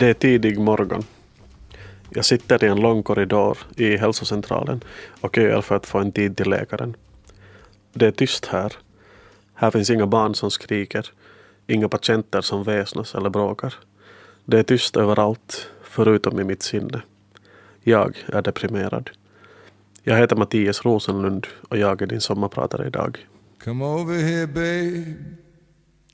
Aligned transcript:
Det 0.00 0.06
är 0.06 0.14
tidig 0.14 0.58
morgon. 0.58 1.02
Jag 2.10 2.24
sitter 2.24 2.64
i 2.64 2.68
en 2.68 2.80
lång 2.80 3.02
korridor 3.02 3.58
i 3.76 3.96
hälsocentralen 3.96 4.84
och 5.20 5.34
köar 5.34 5.60
för 5.60 5.76
att 5.76 5.86
få 5.86 5.98
en 5.98 6.12
tid 6.12 6.36
till 6.36 6.50
läkaren. 6.50 6.96
Det 7.92 8.06
är 8.06 8.10
tyst 8.10 8.46
här. 8.46 8.72
Här 9.54 9.70
finns 9.70 9.90
inga 9.90 10.06
barn 10.06 10.34
som 10.34 10.50
skriker, 10.50 11.06
inga 11.66 11.88
patienter 11.88 12.40
som 12.40 12.62
väsnas 12.62 13.14
eller 13.14 13.30
bråkar. 13.30 13.74
Det 14.44 14.58
är 14.58 14.62
tyst 14.62 14.96
överallt, 14.96 15.70
förutom 15.82 16.40
i 16.40 16.44
mitt 16.44 16.62
sinne. 16.62 17.02
Jag 17.82 18.16
är 18.26 18.42
deprimerad. 18.42 19.10
Jag 20.02 20.18
heter 20.18 20.36
Mattias 20.36 20.84
Rosenlund 20.84 21.46
och 21.68 21.78
jag 21.78 22.02
är 22.02 22.06
din 22.06 22.20
sommarpratare 22.20 22.86
idag. 22.86 23.26
Come 23.64 23.84
over 23.84 24.18
here, 24.18 24.46
babe. 24.46 25.14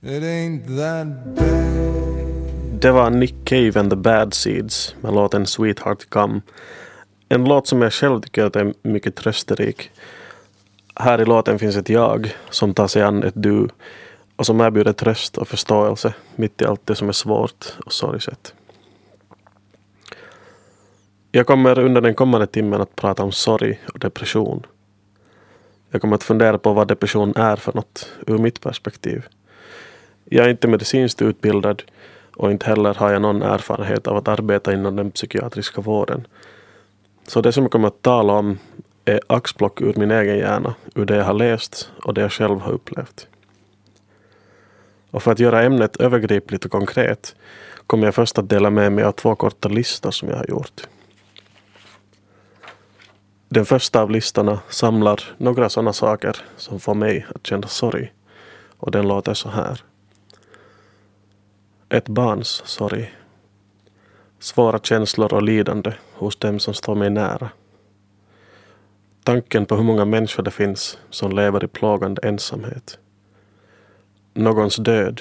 It 0.01 0.23
ain't 0.23 0.67
that 0.77 1.37
bad. 1.37 2.36
Det 2.79 2.91
var 2.91 3.11
Nick 3.11 3.35
Cave 3.45 3.81
and 3.81 3.91
the 3.91 3.97
Bad 3.97 4.35
Seeds 4.35 4.95
med 5.01 5.15
låten 5.15 5.47
Sweetheart 5.47 6.11
Come. 6.11 6.41
En 7.29 7.45
låt 7.45 7.67
som 7.67 7.83
jag 7.83 7.93
själv 7.93 8.21
tycker 8.21 8.57
är 8.57 8.75
mycket 8.83 9.17
trösterik. 9.17 9.91
Här 10.95 11.21
i 11.21 11.25
låten 11.25 11.59
finns 11.59 11.77
ett 11.77 11.89
jag 11.89 12.35
som 12.51 12.75
tar 12.75 12.87
sig 12.87 13.03
an 13.03 13.23
ett 13.23 13.35
du 13.37 13.69
och 14.37 14.47
som 14.47 14.61
erbjuder 14.61 14.93
tröst 14.93 15.39
och 15.39 15.49
förståelse 15.49 16.15
mitt 16.35 16.63
i 16.63 16.65
allt 16.65 16.87
det 16.87 16.95
som 16.95 17.09
är 17.09 17.13
svårt 17.13 17.67
och 17.87 17.93
sorgset. 17.93 18.55
Jag 21.33 21.47
kommer 21.47 21.79
under 21.79 22.01
den 22.01 22.15
kommande 22.15 22.47
timmen 22.47 22.81
att 22.81 22.97
prata 22.97 23.23
om 23.23 23.33
sorg 23.33 23.81
och 23.93 23.99
depression. 23.99 24.67
Jag 25.91 26.01
kommer 26.01 26.15
att 26.15 26.25
fundera 26.25 26.59
på 26.59 26.73
vad 26.73 26.89
depression 26.89 27.37
är 27.37 27.57
för 27.57 27.73
något 27.73 28.13
ur 28.27 28.39
mitt 28.39 28.61
perspektiv. 28.61 29.27
Jag 30.25 30.47
är 30.47 30.51
inte 30.51 30.69
medicinskt 30.69 31.23
utbildad 31.23 31.83
och 32.37 32.51
inte 32.51 32.67
heller 32.67 32.95
har 32.95 33.13
jag 33.13 33.23
någon 33.23 33.43
erfarenhet 33.43 34.07
av 34.07 34.17
att 34.17 34.29
arbeta 34.29 34.73
inom 34.73 34.97
den 34.97 35.11
psykiatriska 35.11 35.81
vården. 35.81 36.27
Så 37.27 37.41
det 37.41 37.53
som 37.53 37.65
jag 37.65 37.73
kommer 37.73 37.89
att 37.89 38.03
tala 38.03 38.33
om 38.33 38.59
är 39.05 39.21
axplock 39.27 39.81
ur 39.81 39.95
min 39.97 40.11
egen 40.11 40.39
hjärna, 40.39 40.75
ur 40.95 41.05
det 41.05 41.17
jag 41.17 41.25
har 41.25 41.35
läst 41.35 41.93
och 42.05 42.15
det 42.15 42.21
jag 42.21 42.33
själv 42.33 42.61
har 42.61 42.73
upplevt. 42.73 43.29
Och 45.11 45.23
för 45.23 45.33
att 45.33 45.39
göra 45.39 45.63
ämnet 45.63 45.97
övergripligt 45.97 46.65
och 46.65 46.71
konkret 46.71 47.37
kommer 47.87 48.05
jag 48.05 48.15
först 48.15 48.39
att 48.39 48.49
dela 48.49 48.71
med 48.71 48.93
mig 48.93 49.05
av 49.05 49.13
två 49.13 49.35
korta 49.35 49.69
listor 49.69 50.11
som 50.11 50.29
jag 50.29 50.37
har 50.37 50.47
gjort. 50.49 50.89
Den 53.49 53.67
första 53.67 54.03
av 54.03 54.11
listorna 54.11 54.61
samlar 54.69 55.21
några 55.37 55.69
sådana 55.69 55.93
saker 55.93 56.37
som 56.57 56.81
får 56.81 56.95
mig 56.95 57.27
att 57.35 57.47
känna 57.47 57.67
sorg. 57.67 58.13
Och 58.79 58.91
den 58.91 59.09
låter 59.09 59.35
så 59.35 59.49
här. 59.49 59.81
Ett 61.97 62.09
barns 62.09 62.63
sorg. 62.65 63.15
Svåra 64.39 64.79
känslor 64.79 65.35
och 65.35 65.43
lidande 65.43 65.93
hos 66.13 66.37
dem 66.37 66.59
som 66.59 66.75
står 66.75 66.95
mig 66.95 67.11
nära. 67.11 67.51
Tanken 69.23 69.67
på 69.67 69.77
hur 69.77 69.83
många 69.83 70.05
människor 70.05 70.43
det 70.43 70.51
finns 70.51 70.99
som 71.11 71.33
lever 71.33 71.65
i 71.65 71.67
plågande 71.67 72.29
ensamhet. 72.29 72.99
Någons 74.35 74.77
död 74.77 75.21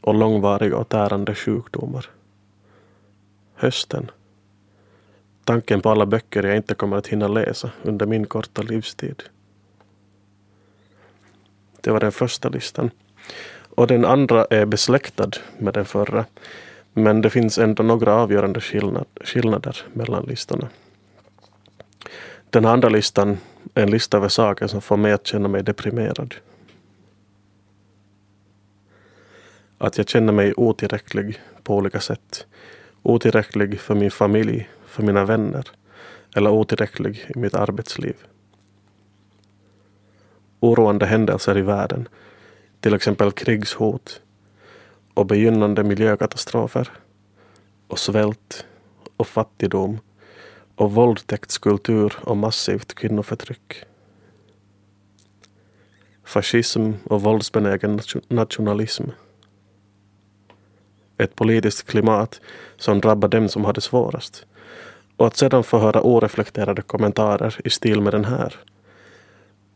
och 0.00 0.14
långvariga 0.14 0.76
och 0.76 0.88
tärande 0.88 1.34
sjukdomar. 1.34 2.06
Hösten. 3.54 4.10
Tanken 5.44 5.80
på 5.80 5.90
alla 5.90 6.06
böcker 6.06 6.42
jag 6.42 6.56
inte 6.56 6.74
kommer 6.74 6.96
att 6.96 7.06
hinna 7.06 7.28
läsa 7.28 7.70
under 7.82 8.06
min 8.06 8.26
korta 8.26 8.62
livstid. 8.62 9.22
Det 11.80 11.90
var 11.90 12.00
den 12.00 12.12
första 12.12 12.48
listan. 12.48 12.90
Och 13.82 13.88
den 13.88 14.04
andra 14.04 14.46
är 14.50 14.66
besläktad 14.66 15.30
med 15.58 15.74
den 15.74 15.84
förra. 15.84 16.24
Men 16.92 17.20
det 17.20 17.30
finns 17.30 17.58
ändå 17.58 17.82
några 17.82 18.14
avgörande 18.14 18.60
skillnad, 18.60 19.06
skillnader 19.24 19.76
mellan 19.92 20.24
listorna. 20.24 20.68
Den 22.50 22.64
andra 22.64 22.88
listan 22.88 23.38
är 23.74 23.82
en 23.82 23.90
lista 23.90 24.16
över 24.16 24.28
saker 24.28 24.66
som 24.66 24.80
får 24.80 24.96
mig 24.96 25.12
att 25.12 25.26
känna 25.26 25.48
mig 25.48 25.62
deprimerad. 25.62 26.34
Att 29.78 29.98
jag 29.98 30.08
känner 30.08 30.32
mig 30.32 30.54
otillräcklig 30.56 31.40
på 31.62 31.76
olika 31.76 32.00
sätt. 32.00 32.46
Otillräcklig 33.02 33.80
för 33.80 33.94
min 33.94 34.10
familj, 34.10 34.68
för 34.86 35.02
mina 35.02 35.24
vänner 35.24 35.64
eller 36.36 36.50
otillräcklig 36.50 37.24
i 37.34 37.38
mitt 37.38 37.54
arbetsliv. 37.54 38.16
Oroande 40.60 41.06
händelser 41.06 41.58
i 41.58 41.62
världen 41.62 42.08
till 42.82 42.94
exempel 42.94 43.32
krigshot 43.32 44.22
och 45.14 45.26
begynnande 45.26 45.84
miljökatastrofer 45.84 46.88
och 47.88 47.98
svält 47.98 48.66
och 49.16 49.26
fattigdom 49.26 49.98
och 50.74 50.92
våldtäktskultur 50.92 52.14
och 52.20 52.36
massivt 52.36 52.94
kvinnoförtryck. 52.94 53.84
Fascism 56.24 56.92
och 57.04 57.22
våldsbenägen 57.22 58.00
nationalism. 58.28 59.04
Ett 61.18 61.34
politiskt 61.34 61.86
klimat 61.86 62.40
som 62.76 63.00
drabbar 63.00 63.28
dem 63.28 63.48
som 63.48 63.64
har 63.64 63.72
det 63.72 63.80
svårast. 63.80 64.46
Och 65.16 65.26
att 65.26 65.36
sedan 65.36 65.64
få 65.64 65.78
höra 65.78 66.02
oreflekterade 66.02 66.82
kommentarer 66.82 67.60
i 67.64 67.70
stil 67.70 68.00
med 68.00 68.12
den 68.12 68.24
här 68.24 68.56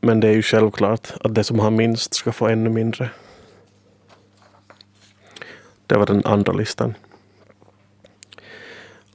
men 0.06 0.21
det 0.21 0.28
är 0.28 0.33
ju 0.33 0.43
självklart 0.43 1.12
att 1.21 1.34
det 1.34 1.44
som 1.44 1.59
har 1.59 1.71
minst 1.71 2.15
ska 2.15 2.33
få 2.33 2.49
ännu 2.49 2.71
mindre. 2.71 3.11
Det 5.87 5.99
var 5.99 6.06
den 6.06 6.22
andra 6.25 6.53
listan. 6.53 6.94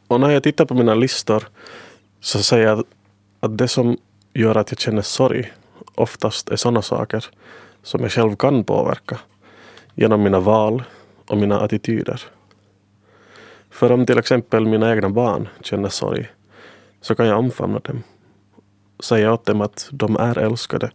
Och 0.07 0.19
när 0.19 0.29
jag 0.29 0.43
tittar 0.43 0.65
på 0.65 0.73
mina 0.73 0.95
listor 0.95 1.47
så 2.19 2.43
säger 2.43 2.67
jag 2.67 2.83
att 3.39 3.57
det 3.57 3.67
som 3.67 3.97
gör 4.33 4.57
att 4.57 4.71
jag 4.71 4.79
känner 4.79 5.01
sorg 5.01 5.53
oftast 5.95 6.49
är 6.49 6.55
sådana 6.55 6.81
saker 6.81 7.25
som 7.83 8.01
jag 8.01 8.11
själv 8.11 8.35
kan 8.35 8.63
påverka 8.63 9.19
genom 9.95 10.23
mina 10.23 10.39
val 10.39 10.83
och 11.27 11.37
mina 11.37 11.59
attityder. 11.59 12.21
För 13.69 13.91
om 13.91 14.05
till 14.05 14.17
exempel 14.17 14.65
mina 14.65 14.91
egna 14.91 15.09
barn 15.09 15.47
känner 15.61 15.89
sorg 15.89 16.29
så 17.01 17.15
kan 17.15 17.27
jag 17.27 17.39
omfamna 17.39 17.79
dem 17.79 18.03
säga 19.01 19.33
åt 19.33 19.45
dem 19.45 19.61
att 19.61 19.89
de 19.91 20.15
är 20.15 20.37
älskade 20.37 20.91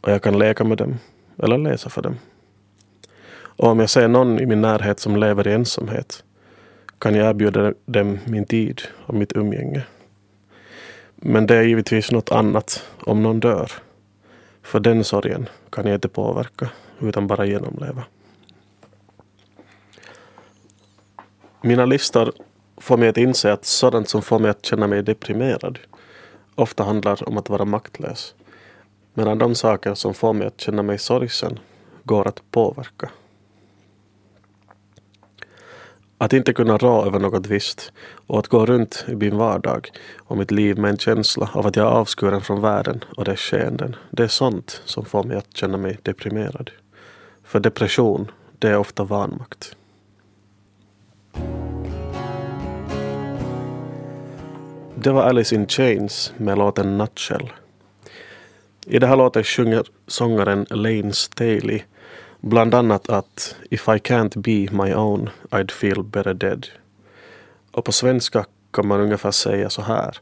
och 0.00 0.10
jag 0.10 0.22
kan 0.22 0.38
leka 0.38 0.64
med 0.64 0.78
dem 0.78 0.98
eller 1.42 1.58
läsa 1.58 1.90
för 1.90 2.02
dem. 2.02 2.16
Och 3.56 3.68
om 3.68 3.80
jag 3.80 3.90
ser 3.90 4.08
någon 4.08 4.38
i 4.40 4.46
min 4.46 4.60
närhet 4.60 5.00
som 5.00 5.16
lever 5.16 5.48
i 5.48 5.52
ensamhet 5.52 6.24
kan 6.98 7.14
jag 7.14 7.28
erbjuda 7.28 7.74
dem 7.86 8.18
min 8.24 8.44
tid 8.44 8.82
och 9.06 9.14
mitt 9.14 9.36
umgänge. 9.36 9.82
Men 11.16 11.46
det 11.46 11.56
är 11.56 11.62
givetvis 11.62 12.10
något 12.10 12.32
annat 12.32 12.84
om 13.00 13.22
någon 13.22 13.40
dör. 13.40 13.72
För 14.62 14.80
den 14.80 15.04
sorgen 15.04 15.48
kan 15.70 15.86
jag 15.86 15.94
inte 15.94 16.08
påverka 16.08 16.70
utan 17.00 17.26
bara 17.26 17.46
genomleva. 17.46 18.04
Mina 21.62 21.86
listor 21.86 22.32
får 22.76 22.96
mig 22.96 23.08
att 23.08 23.16
inse 23.16 23.52
att 23.52 23.64
sådant 23.64 24.08
som 24.08 24.22
får 24.22 24.38
mig 24.38 24.50
att 24.50 24.64
känna 24.64 24.86
mig 24.86 25.02
deprimerad 25.02 25.78
ofta 26.54 26.84
handlar 26.84 27.28
om 27.28 27.38
att 27.38 27.48
vara 27.48 27.64
maktlös. 27.64 28.34
Medan 29.14 29.38
de 29.38 29.54
saker 29.54 29.94
som 29.94 30.14
får 30.14 30.32
mig 30.32 30.46
att 30.46 30.60
känna 30.60 30.82
mig 30.82 30.98
sorgsen 30.98 31.58
går 32.04 32.28
att 32.28 32.50
påverka. 32.50 33.10
Att 36.18 36.32
inte 36.32 36.52
kunna 36.52 36.78
rå 36.78 37.04
över 37.04 37.18
något 37.18 37.46
visst 37.46 37.92
och 38.26 38.38
att 38.38 38.48
gå 38.48 38.66
runt 38.66 39.04
i 39.08 39.14
min 39.14 39.36
vardag 39.36 39.90
och 40.16 40.36
mitt 40.36 40.50
liv 40.50 40.78
med 40.78 40.90
en 40.90 40.98
känsla 40.98 41.50
av 41.52 41.66
att 41.66 41.76
jag 41.76 41.86
är 41.86 41.90
avskuren 41.90 42.40
från 42.40 42.60
världen 42.60 43.04
och 43.16 43.24
dess 43.24 43.40
skeenden. 43.40 43.96
Det 44.10 44.22
är 44.22 44.28
sånt 44.28 44.82
som 44.84 45.04
får 45.04 45.24
mig 45.24 45.36
att 45.36 45.56
känna 45.56 45.76
mig 45.76 45.98
deprimerad. 46.02 46.70
För 47.44 47.60
depression, 47.60 48.30
det 48.58 48.68
är 48.68 48.76
ofta 48.76 49.04
vanmakt. 49.04 49.76
Det 55.04 55.12
var 55.12 55.22
Alice 55.22 55.54
in 55.54 55.66
Chains 55.66 56.32
med 56.36 56.58
låten 56.58 56.98
Nutshell. 56.98 57.52
I 58.86 58.98
det 58.98 59.06
här 59.06 59.16
låten 59.16 59.44
sjunger 59.44 59.86
sångaren 60.06 60.66
Lane 60.70 61.12
Staley 61.12 61.82
bland 62.40 62.74
annat 62.74 63.08
att 63.08 63.56
If 63.70 63.88
I 63.88 63.90
can't 63.90 64.38
be 64.38 64.84
my 64.84 64.94
own 64.94 65.30
I'd 65.50 65.70
feel 65.70 66.02
better 66.02 66.34
dead. 66.34 66.66
Och 67.72 67.84
på 67.84 67.92
svenska 67.92 68.46
kan 68.70 68.86
man 68.86 69.00
ungefär 69.00 69.30
säga 69.30 69.70
så 69.70 69.82
här. 69.82 70.18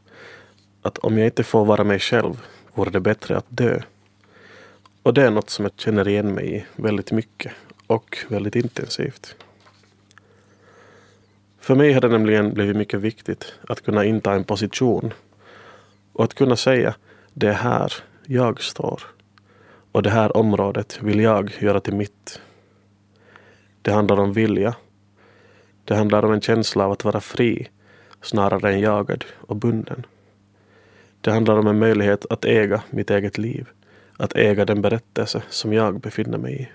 Att 0.81 0.97
om 0.97 1.17
jag 1.17 1.27
inte 1.27 1.43
får 1.43 1.65
vara 1.65 1.83
mig 1.83 1.99
själv 1.99 2.41
vore 2.73 2.89
det 2.89 2.99
bättre 2.99 3.37
att 3.37 3.47
dö. 3.49 3.81
Och 5.03 5.13
det 5.13 5.23
är 5.23 5.31
något 5.31 5.49
som 5.49 5.65
jag 5.65 5.71
känner 5.77 6.07
igen 6.07 6.33
mig 6.33 6.55
i 6.55 6.65
väldigt 6.75 7.11
mycket 7.11 7.51
och 7.87 8.17
väldigt 8.27 8.55
intensivt. 8.55 9.35
För 11.63 11.75
mig 11.75 11.93
har 11.93 12.01
det 12.01 12.07
nämligen 12.07 12.53
blivit 12.53 12.75
mycket 12.75 12.99
viktigt 12.99 13.53
att 13.67 13.81
kunna 13.81 14.05
inta 14.05 14.33
en 14.33 14.43
position 14.43 15.13
och 16.13 16.23
att 16.23 16.33
kunna 16.33 16.55
säga 16.55 16.95
det 17.33 17.47
är 17.47 17.53
här 17.53 17.93
jag 18.25 18.61
står 18.61 19.01
och 19.91 20.03
det 20.03 20.09
här 20.09 20.37
området 20.37 20.99
vill 21.01 21.19
jag 21.19 21.51
göra 21.59 21.79
till 21.79 21.95
mitt. 21.95 22.41
Det 23.81 23.91
handlar 23.91 24.19
om 24.19 24.33
vilja. 24.33 24.75
Det 25.85 25.95
handlar 25.95 26.25
om 26.25 26.31
en 26.31 26.41
känsla 26.41 26.85
av 26.85 26.91
att 26.91 27.03
vara 27.03 27.21
fri 27.21 27.67
snarare 28.21 28.73
än 28.73 28.79
jagad 28.79 29.25
och 29.31 29.55
bunden. 29.55 30.05
Det 31.21 31.31
handlar 31.31 31.57
om 31.57 31.67
en 31.67 31.79
möjlighet 31.79 32.25
att 32.29 32.45
äga 32.45 32.83
mitt 32.89 33.11
eget 33.11 33.37
liv. 33.37 33.67
Att 34.17 34.35
äga 34.35 34.65
den 34.65 34.81
berättelse 34.81 35.43
som 35.49 35.73
jag 35.73 35.99
befinner 35.99 36.37
mig 36.37 36.61
i. 36.61 36.67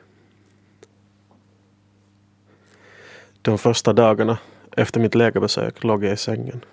De 3.43 3.59
första 3.59 3.93
dagarna 3.93 4.39
efter 4.79 5.01
mitt 5.01 5.15
läkarbesök 5.15 5.85
låg 5.85 6.05
jag 6.05 6.13
i 6.13 6.17
sängen. 6.17 6.65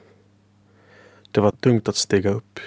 Det 1.31 1.41
var 1.41 1.51
tungt 1.51 1.87
att 1.87 1.95
stiga 1.95 2.29
upp. 2.29 2.59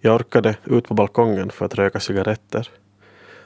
Jag 0.00 0.14
orkade 0.14 0.56
ut 0.64 0.88
på 0.88 0.94
balkongen 0.94 1.50
för 1.50 1.64
att 1.64 1.74
röka 1.74 2.00
cigaretter. 2.00 2.70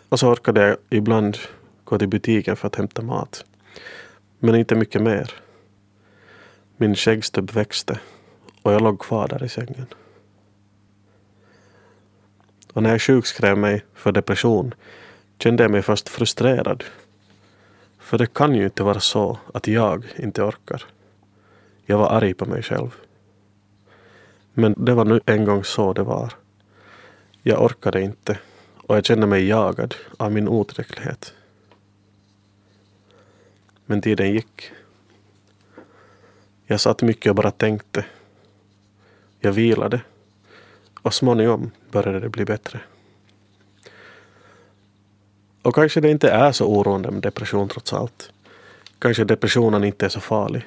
Och 0.08 0.20
så 0.20 0.32
orkade 0.32 0.60
jag 0.60 0.76
ibland 0.90 1.38
gå 1.84 1.98
till 1.98 2.08
butiken 2.08 2.56
för 2.56 2.66
att 2.66 2.76
hämta 2.76 3.02
mat. 3.02 3.44
Men 4.38 4.54
inte 4.54 4.74
mycket 4.74 5.02
mer. 5.02 5.30
Min 6.76 6.94
skäggstubb 6.94 7.50
växte 7.50 8.00
och 8.62 8.72
jag 8.72 8.82
låg 8.82 8.98
kvar 8.98 9.28
där 9.28 9.44
i 9.44 9.48
sängen. 9.48 9.86
Och 12.72 12.82
när 12.82 12.90
jag 12.90 13.02
sjukskrev 13.02 13.58
mig 13.58 13.84
för 13.94 14.12
depression 14.12 14.74
kände 15.38 15.64
jag 15.64 15.70
mig 15.70 15.82
först 15.82 16.08
frustrerad. 16.08 16.84
För 18.06 18.18
det 18.18 18.26
kan 18.26 18.54
ju 18.54 18.64
inte 18.64 18.82
vara 18.82 19.00
så 19.00 19.38
att 19.54 19.66
jag 19.66 20.06
inte 20.16 20.42
orkar. 20.42 20.82
Jag 21.86 21.98
var 21.98 22.08
arg 22.08 22.34
på 22.34 22.46
mig 22.46 22.62
själv. 22.62 22.94
Men 24.54 24.74
det 24.84 24.94
var 24.94 25.04
nu 25.04 25.20
en 25.26 25.44
gång 25.44 25.64
så 25.64 25.92
det 25.92 26.02
var. 26.02 26.32
Jag 27.42 27.62
orkade 27.62 28.02
inte 28.02 28.38
och 28.76 28.96
jag 28.96 29.04
kände 29.04 29.26
mig 29.26 29.46
jagad 29.46 29.94
av 30.16 30.32
min 30.32 30.48
otillräcklighet. 30.48 31.34
Men 33.86 34.00
tiden 34.00 34.32
gick. 34.32 34.70
Jag 36.66 36.80
satt 36.80 37.02
mycket 37.02 37.30
och 37.30 37.36
bara 37.36 37.50
tänkte. 37.50 38.04
Jag 39.40 39.52
vilade. 39.52 40.00
Och 41.02 41.14
småningom 41.14 41.70
började 41.90 42.20
det 42.20 42.28
bli 42.28 42.44
bättre. 42.44 42.80
Och 45.66 45.74
kanske 45.74 46.00
det 46.00 46.10
inte 46.10 46.30
är 46.30 46.52
så 46.52 46.66
oroande 46.66 47.10
med 47.10 47.22
depression 47.22 47.68
trots 47.68 47.92
allt. 47.92 48.32
Kanske 48.98 49.24
depressionen 49.24 49.84
inte 49.84 50.04
är 50.04 50.08
så 50.08 50.20
farlig. 50.20 50.66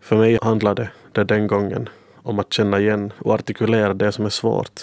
För 0.00 0.16
mig 0.16 0.38
handlade 0.42 0.90
det 1.12 1.24
den 1.24 1.46
gången 1.46 1.88
om 2.22 2.38
att 2.38 2.52
känna 2.52 2.80
igen 2.80 3.12
och 3.18 3.34
artikulera 3.34 3.94
det 3.94 4.12
som 4.12 4.24
är 4.24 4.30
svårt 4.30 4.80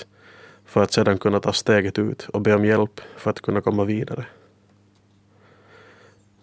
för 0.65 0.83
att 0.83 0.93
sedan 0.93 1.17
kunna 1.17 1.39
ta 1.39 1.53
steget 1.53 1.99
ut 1.99 2.29
och 2.29 2.41
be 2.41 2.53
om 2.53 2.65
hjälp 2.65 3.01
för 3.17 3.31
att 3.31 3.41
kunna 3.41 3.61
komma 3.61 3.83
vidare. 3.83 4.25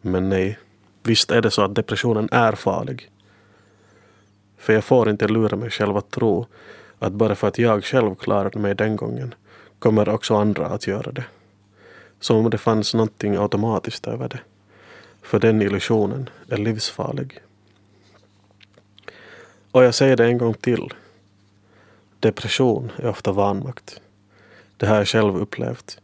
Men 0.01 0.29
nej, 0.29 0.59
visst 1.03 1.31
är 1.31 1.43
det 1.43 1.51
så 1.51 1.63
att 1.63 1.75
depressionen 1.75 2.29
är 2.33 2.53
farlig. 2.53 3.11
För 4.59 4.73
jag 4.73 4.85
får 4.85 5.11
inte 5.11 5.29
lura 5.29 5.57
mig 5.57 5.71
själv 5.71 5.97
att 5.97 6.11
tro 6.11 6.47
att 6.99 7.13
bara 7.13 7.35
för 7.35 7.49
att 7.49 7.59
jag 7.59 7.85
själv 7.85 8.15
klarade 8.15 8.59
mig 8.59 8.75
den 8.75 8.97
gången 8.97 9.35
kommer 9.79 10.09
också 10.09 10.37
andra 10.37 10.67
att 10.67 10.87
göra 10.87 11.13
det. 11.13 11.25
Som 12.21 12.37
om 12.37 12.51
det 12.51 12.59
fanns 12.59 12.95
någonting 12.95 13.37
automatiskt 13.37 14.07
över 14.07 14.29
det. 14.29 14.41
För 15.23 15.39
den 15.39 15.63
illusionen 15.63 16.29
är 16.49 16.57
livsfarlig. 16.57 17.41
Och 19.71 19.85
jag 19.85 19.95
säger 19.95 20.17
det 20.17 20.25
en 20.25 20.39
gång 20.39 20.55
till. 20.55 20.95
Depression 22.21 22.93
är 22.97 23.09
ofta 23.09 23.33
vanmakt. 23.33 24.01
Det 24.77 24.87
har 24.87 24.97
jag 24.97 25.09
själv 25.09 25.37
upplevt. 25.37 26.01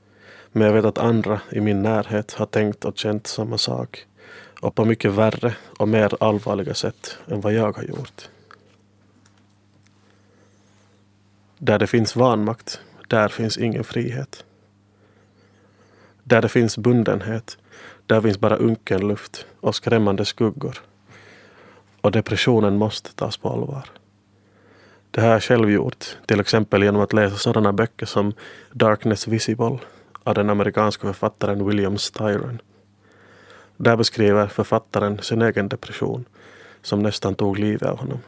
Men 0.52 0.66
jag 0.66 0.72
vet 0.72 0.84
att 0.84 0.98
andra 0.98 1.40
i 1.50 1.60
min 1.60 1.82
närhet 1.82 2.32
har 2.32 2.46
tänkt 2.46 2.84
och 2.84 2.98
känt 2.98 3.26
samma 3.26 3.58
sak. 3.58 4.06
Och 4.60 4.74
på 4.74 4.84
mycket 4.84 5.12
värre 5.12 5.56
och 5.78 5.88
mer 5.88 6.14
allvarliga 6.20 6.74
sätt 6.74 7.18
än 7.28 7.40
vad 7.40 7.52
jag 7.52 7.76
har 7.76 7.82
gjort. 7.82 8.28
Där 11.58 11.78
det 11.78 11.86
finns 11.86 12.16
vanmakt, 12.16 12.80
där 13.08 13.28
finns 13.28 13.58
ingen 13.58 13.84
frihet. 13.84 14.44
Där 16.28 16.42
det 16.42 16.48
finns 16.48 16.78
bundenhet, 16.78 17.58
där 18.06 18.20
finns 18.20 18.40
bara 18.40 18.56
unken 18.56 19.08
luft 19.08 19.46
och 19.60 19.74
skrämmande 19.74 20.24
skuggor. 20.24 20.82
Och 22.00 22.12
depressionen 22.12 22.76
måste 22.76 23.14
tas 23.14 23.36
på 23.36 23.48
allvar. 23.48 23.84
Det 25.10 25.20
har 25.20 25.28
jag 25.28 25.42
själv 25.42 25.70
gjort, 25.70 26.18
till 26.26 26.40
exempel 26.40 26.82
genom 26.82 27.02
att 27.02 27.12
läsa 27.12 27.36
sådana 27.36 27.72
böcker 27.72 28.06
som 28.06 28.32
Darkness 28.72 29.28
Visible 29.28 29.78
av 30.22 30.34
den 30.34 30.50
amerikanska 30.50 31.06
författaren 31.06 31.66
William 31.66 31.98
Styron. 31.98 32.60
Där 33.76 33.96
beskriver 33.96 34.46
författaren 34.46 35.18
sin 35.22 35.42
egen 35.42 35.68
depression 35.68 36.24
som 36.82 37.02
nästan 37.02 37.34
tog 37.34 37.58
livet 37.58 37.88
av 37.88 37.98
honom. 37.98 38.18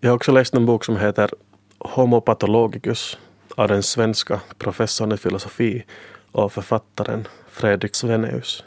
Jag 0.00 0.10
har 0.10 0.16
också 0.16 0.32
läst 0.32 0.54
en 0.54 0.66
bok 0.66 0.84
som 0.84 0.96
heter 0.96 1.30
Homopatologicus 1.78 3.18
av 3.54 3.68
den 3.68 3.82
svenska 3.82 4.40
professorn 4.58 5.12
i 5.12 5.16
filosofi 5.16 5.84
och 6.32 6.52
författaren 6.52 7.28
Fredrik 7.48 7.94
Sveneus. 7.94 8.64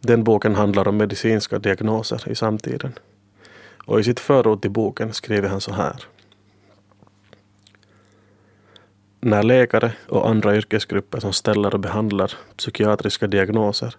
Den 0.00 0.24
boken 0.24 0.54
handlar 0.54 0.88
om 0.88 0.96
medicinska 0.96 1.58
diagnoser 1.58 2.28
i 2.28 2.34
samtiden. 2.34 2.92
Och 3.86 4.00
i 4.00 4.04
sitt 4.04 4.20
förord 4.20 4.62
till 4.62 4.70
boken 4.70 5.12
skriver 5.12 5.48
han 5.48 5.60
så 5.60 5.72
här. 5.72 6.04
När 9.20 9.42
läkare 9.42 9.92
och 10.08 10.28
andra 10.28 10.56
yrkesgrupper 10.56 11.20
som 11.20 11.32
ställer 11.32 11.74
och 11.74 11.80
behandlar 11.80 12.32
psykiatriska 12.56 13.26
diagnoser 13.26 13.94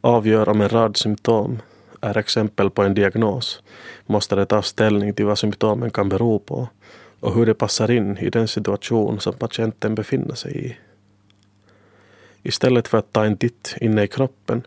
avgör 0.00 0.48
om 0.48 0.60
en 0.60 0.68
rad 0.68 0.96
symptom 0.96 1.62
är 2.00 2.18
exempel 2.18 2.70
på 2.70 2.82
en 2.82 2.94
diagnos 2.94 3.62
måste 4.06 4.36
de 4.36 4.46
ta 4.46 4.62
ställning 4.62 5.14
till 5.14 5.26
vad 5.26 5.38
symptomen 5.38 5.90
kan 5.90 6.08
bero 6.08 6.38
på 6.38 6.68
och 7.20 7.34
hur 7.34 7.46
det 7.46 7.54
passar 7.54 7.90
in 7.90 8.18
i 8.18 8.30
den 8.30 8.48
situation 8.48 9.20
som 9.20 9.34
patienten 9.34 9.94
befinner 9.94 10.34
sig 10.34 10.66
i. 10.66 10.76
Istället 12.42 12.88
för 12.88 12.98
att 12.98 13.12
ta 13.12 13.24
en 13.24 13.36
titt 13.36 13.76
inne 13.80 14.02
i 14.02 14.08
kroppen 14.08 14.62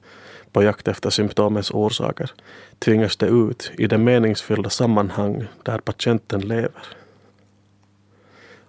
på 0.51 0.63
jakt 0.63 0.87
efter 0.87 1.09
symptomens 1.09 1.71
orsaker 1.71 2.31
tvingas 2.79 3.17
det 3.17 3.27
ut 3.27 3.71
i 3.77 3.87
det 3.87 3.97
meningsfyllda 3.97 4.69
sammanhang 4.69 5.47
där 5.63 5.77
patienten 5.79 6.41
lever. 6.41 6.83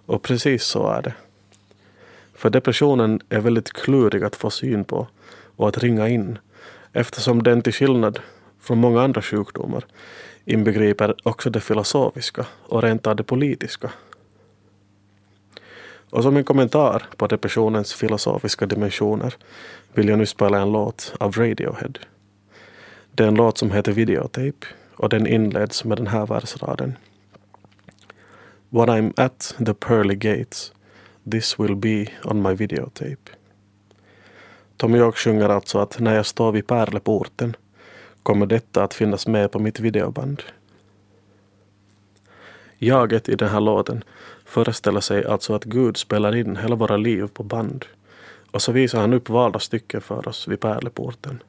Och 0.05 0.21
precis 0.21 0.63
så 0.63 0.87
är 0.87 1.01
det. 1.01 1.13
För 2.33 2.49
depressionen 2.49 3.19
är 3.29 3.39
väldigt 3.39 3.73
klurig 3.73 4.23
att 4.23 4.35
få 4.35 4.49
syn 4.49 4.83
på 4.83 5.07
och 5.55 5.67
att 5.67 5.77
ringa 5.77 6.09
in 6.09 6.37
eftersom 6.93 7.43
den 7.43 7.61
till 7.61 7.73
skillnad 7.73 8.19
från 8.59 8.77
många 8.77 9.01
andra 9.01 9.21
sjukdomar 9.21 9.85
inbegriper 10.45 11.15
också 11.23 11.49
det 11.49 11.59
filosofiska 11.59 12.45
och 12.63 12.83
rent 12.83 13.07
av 13.07 13.15
det 13.15 13.23
politiska. 13.23 13.91
Och 16.09 16.23
som 16.23 16.37
en 16.37 16.43
kommentar 16.43 17.05
på 17.17 17.27
depressionens 17.27 17.93
filosofiska 17.93 18.65
dimensioner 18.65 19.33
vill 19.93 20.09
jag 20.09 20.17
nu 20.17 20.25
spela 20.25 20.59
en 20.59 20.71
låt 20.71 21.13
av 21.19 21.31
Radiohead. 21.31 21.93
Det 23.11 23.23
är 23.23 23.27
en 23.27 23.35
låt 23.35 23.57
som 23.57 23.71
heter 23.71 23.91
Videotape 23.91 24.67
och 24.95 25.09
den 25.09 25.27
inleds 25.27 25.85
med 25.85 25.97
den 25.97 26.07
här 26.07 26.25
versraden. 26.25 26.97
When 28.69 28.89
I'm 28.89 29.13
at 29.15 29.55
the 29.65 29.73
pearly 29.73 30.15
gates 30.15 30.73
this 31.31 31.59
will 31.59 31.75
be 31.75 32.07
on 32.23 32.41
my 32.41 32.53
videotape. 32.53 33.31
Tom 34.77 34.95
York 34.95 35.17
sjunger 35.17 35.49
alltså 35.49 35.79
att 35.79 35.99
när 35.99 36.15
jag 36.15 36.25
står 36.25 36.51
vid 36.51 36.67
pärleporten 36.67 37.55
kommer 38.23 38.45
detta 38.45 38.83
att 38.83 38.93
finnas 38.93 39.27
med 39.27 39.51
på 39.51 39.59
mitt 39.59 39.79
videoband. 39.79 40.43
Jaget 42.77 43.29
i 43.29 43.35
den 43.35 43.49
här 43.49 43.61
låten 43.61 44.03
föreställer 44.45 45.01
sig 45.01 45.25
alltså 45.25 45.55
att 45.55 45.63
Gud 45.63 45.97
spelar 45.97 46.35
in 46.35 46.55
hela 46.55 46.75
våra 46.75 46.97
liv 46.97 47.27
på 47.27 47.43
band 47.43 47.85
och 48.51 48.61
så 48.61 48.71
visar 48.71 49.01
han 49.01 49.13
upp 49.13 49.29
valda 49.29 49.59
stycken 49.59 50.01
för 50.01 50.27
oss 50.27 50.47
vid 50.47 50.59
pärleporten. 50.59 51.43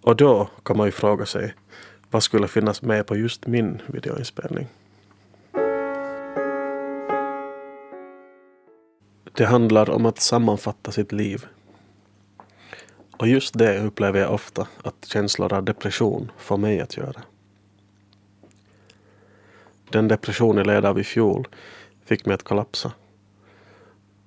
Och 0.00 0.16
då 0.16 0.48
kan 0.62 0.76
man 0.76 0.86
ju 0.86 0.92
fråga 0.92 1.26
sig 1.26 1.54
vad 2.10 2.22
skulle 2.22 2.48
finnas 2.48 2.82
med 2.82 3.06
på 3.06 3.16
just 3.16 3.46
min 3.46 3.82
videoinspelning? 3.86 4.66
Det 9.32 9.44
handlar 9.44 9.90
om 9.90 10.06
att 10.06 10.20
sammanfatta 10.20 10.92
sitt 10.92 11.12
liv. 11.12 11.46
Och 13.18 13.28
just 13.28 13.58
det 13.58 13.78
upplever 13.78 14.20
jag 14.20 14.34
ofta 14.34 14.66
att 14.82 15.06
känslor 15.06 15.52
av 15.52 15.64
depression 15.64 16.30
får 16.38 16.56
mig 16.56 16.80
att 16.80 16.96
göra. 16.96 17.22
Den 19.90 20.08
depression 20.08 20.56
jag 20.56 20.66
led 20.66 20.84
av 20.84 20.98
i 20.98 21.04
fjol 21.04 21.48
fick 22.04 22.26
mig 22.26 22.34
att 22.34 22.42
kollapsa. 22.42 22.92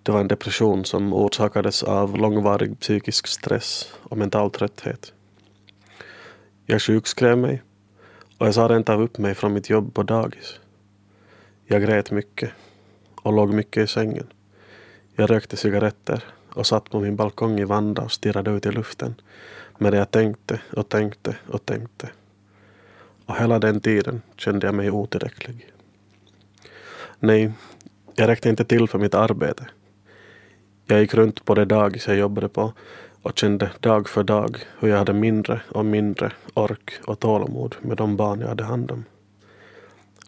Det 0.04 0.12
var 0.12 0.20
en 0.20 0.28
depression 0.28 0.86
som 0.86 1.14
orsakades 1.14 1.84
av 1.84 2.18
långvarig 2.18 2.80
psykisk 2.80 3.28
stress 3.28 3.94
och 4.04 4.18
mental 4.18 4.52
trötthet. 4.52 5.14
Jag 6.66 6.82
sjukskrev 6.82 7.38
mig 7.38 7.64
och 8.38 8.48
jag 8.48 8.54
sa 8.54 8.68
rent 8.68 8.90
av 8.90 9.02
upp 9.02 9.18
mig 9.18 9.36
från 9.36 9.54
mitt 9.54 9.70
jobb 9.70 9.94
på 9.94 10.04
dagis. 10.04 10.60
Jag 11.66 11.82
grät 11.82 12.12
mycket 12.12 12.52
och 13.16 13.34
låg 13.34 13.54
mycket 13.54 13.84
i 13.84 13.88
sängen. 13.88 14.28
Jag 15.16 15.32
rökte 15.32 15.58
cigaretter 15.58 16.24
och 16.58 16.68
satt 16.68 16.90
på 16.90 17.00
min 17.00 17.16
balkong 17.16 17.60
i 17.60 17.64
Vanda 17.64 18.02
och 18.02 18.12
stirrade 18.12 18.52
ut 18.52 18.66
i 18.66 18.72
luften 18.72 19.16
medan 19.78 20.00
jag 20.00 20.12
tänkte 20.12 20.62
och 20.74 20.90
tänkte 20.90 21.36
och 21.48 21.66
tänkte. 21.66 22.10
Och 23.26 23.38
hela 23.38 23.60
den 23.60 23.80
tiden 23.80 24.22
kände 24.38 24.68
jag 24.68 24.76
mig 24.76 24.92
otillräcklig. 24.92 25.74
Nej, 27.20 27.52
jag 28.16 28.28
räckte 28.28 28.50
inte 28.50 28.66
till 28.66 28.88
för 28.88 29.00
mitt 29.00 29.14
arbete. 29.14 29.68
Jag 30.86 31.00
gick 31.00 31.14
runt 31.14 31.46
på 31.46 31.56
det 31.56 31.66
dagis 31.66 32.08
jag 32.08 32.18
jobbade 32.18 32.50
på 32.50 32.74
och 33.22 33.38
kände 33.38 33.72
dag 33.80 34.10
för 34.10 34.24
dag 34.24 34.58
hur 34.80 34.88
jag 34.88 34.98
hade 34.98 35.14
mindre 35.14 35.62
och 35.70 35.86
mindre 35.86 36.32
ork 36.54 36.92
och 37.06 37.20
tålamod 37.20 37.76
med 37.82 37.98
de 37.98 38.18
barn 38.18 38.42
jag 38.42 38.48
hade 38.48 38.64
hand 38.64 38.92
om. 38.92 39.04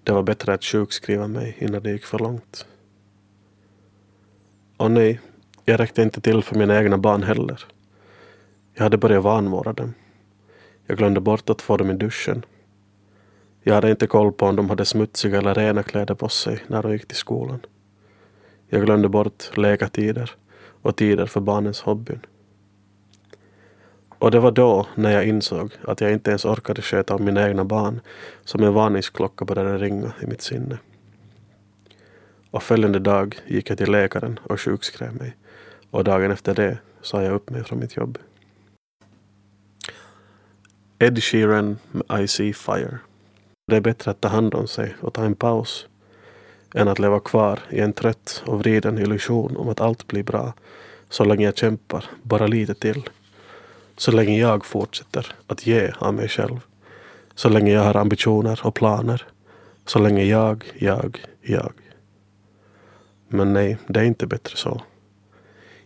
Det 0.04 0.12
var 0.12 0.24
bättre 0.24 0.54
att 0.54 0.64
sjukskriva 0.64 1.28
mig 1.28 1.58
innan 1.60 1.84
det 1.84 1.92
gick 1.92 2.06
för 2.06 2.20
långt. 2.20 2.66
Och 4.78 4.92
nej, 4.92 5.20
jag 5.66 5.80
räckte 5.80 6.02
inte 6.02 6.22
till 6.22 6.44
för 6.44 6.56
mina 6.56 6.80
egna 6.80 6.98
barn 6.98 7.24
heller. 7.24 7.66
Jag 8.74 8.84
hade 8.84 8.98
börjat 8.98 9.24
vanvårda 9.24 9.74
dem. 9.74 9.94
Jag 10.88 10.98
glömde 10.98 11.20
bort 11.20 11.50
att 11.50 11.62
få 11.62 11.78
dem 11.78 11.90
i 11.90 11.94
duschen. 11.94 12.46
Jag 13.64 13.76
hade 13.76 13.90
inte 13.90 14.08
koll 14.08 14.32
på 14.32 14.46
om 14.46 14.56
de 14.56 14.70
hade 14.70 14.86
smutsiga 14.86 15.38
eller 15.38 15.56
rena 15.56 15.84
kläder 15.84 16.16
på 16.16 16.30
sig 16.30 16.60
när 16.68 16.84
de 16.84 16.92
gick 16.92 17.08
till 17.08 17.18
skolan. 17.18 17.60
Jag 18.68 18.86
glömde 18.86 19.10
bort 19.10 19.58
lekatider 19.58 20.32
och 20.82 20.96
tider 20.96 21.26
för 21.26 21.42
barnens 21.42 21.82
hobbyn. 21.82 22.20
Och 24.20 24.32
det 24.32 24.40
var 24.40 24.52
då 24.52 24.88
när 24.96 25.12
jag 25.12 25.26
insåg 25.26 25.72
att 25.82 26.02
jag 26.02 26.12
inte 26.12 26.30
ens 26.30 26.46
orkade 26.46 26.82
sköta 26.82 27.16
om 27.16 27.26
mina 27.26 27.48
egna 27.48 27.66
barn 27.66 28.02
som 28.44 28.64
en 28.64 28.74
varningsklocka 28.74 29.46
började 29.46 29.78
ringa 29.78 30.14
i 30.22 30.26
mitt 30.26 30.42
sinne. 30.42 30.78
Och 32.52 32.64
följande 32.64 33.00
dag 33.00 33.40
gick 33.48 33.70
jag 33.70 33.78
till 33.78 33.92
läkaren 33.92 34.40
och 34.44 34.62
sjukskrev 34.62 35.16
mig 35.16 35.36
och 35.92 36.04
dagen 36.04 36.32
efter 36.32 36.56
det 36.56 36.78
sa 37.02 37.24
jag 37.24 37.34
upp 37.34 37.50
mig 37.50 37.64
från 37.64 37.80
mitt 37.80 37.98
jobb. 37.98 38.18
Ed 41.00 41.24
Sheeran 41.24 41.78
med 41.92 42.22
I 42.22 42.28
See 42.28 42.54
Fire. 42.54 43.00
Det 43.68 43.76
är 43.76 43.82
bättre 43.82 44.12
att 44.12 44.22
ta 44.22 44.28
hand 44.28 44.54
om 44.54 44.68
sig 44.68 44.96
och 45.02 45.14
ta 45.14 45.24
en 45.24 45.36
paus 45.36 45.88
än 46.74 46.88
att 46.88 47.00
leva 47.00 47.20
kvar 47.20 47.60
i 47.70 47.80
en 47.80 47.94
trött 47.94 48.44
och 48.46 48.60
vriden 48.60 48.98
illusion 48.98 49.58
om 49.58 49.70
att 49.70 49.82
allt 49.82 50.08
blir 50.08 50.24
bra 50.24 50.54
så 51.10 51.24
länge 51.24 51.46
jag 51.46 51.58
kämpar, 51.58 52.06
bara 52.24 52.48
lite 52.48 52.74
till. 52.74 53.10
Så 53.98 54.12
länge 54.12 54.40
jag 54.40 54.66
fortsätter 54.66 55.36
att 55.48 55.68
ge 55.68 55.92
av 56.00 56.14
mig 56.14 56.28
själv. 56.28 56.60
Så 57.36 57.50
länge 57.50 57.72
jag 57.74 57.84
har 57.84 57.96
ambitioner 57.96 58.60
och 58.64 58.76
planer. 58.76 59.26
Så 59.86 60.00
länge 60.00 60.24
jag, 60.24 60.66
jag, 60.78 61.26
jag. 61.42 61.74
Men 63.28 63.54
nej, 63.54 63.78
det 63.88 64.00
är 64.00 64.04
inte 64.04 64.28
bättre 64.28 64.58
så. 64.58 64.82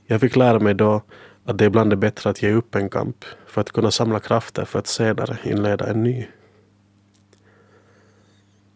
Jag 0.06 0.22
fick 0.22 0.36
lära 0.36 0.60
mig 0.60 0.74
då 0.74 1.02
att 1.46 1.58
det 1.58 1.66
ibland 1.66 1.94
är 1.94 1.98
bättre 1.98 2.30
att 2.30 2.42
ge 2.42 2.52
upp 2.52 2.76
en 2.76 2.90
kamp 2.90 3.26
för 3.48 3.62
att 3.62 3.72
kunna 3.72 3.92
samla 3.92 4.20
krafter 4.20 4.66
för 4.66 4.80
att 4.80 4.88
senare 4.88 5.38
inleda 5.44 5.90
en 5.90 6.04
ny. 6.04 6.28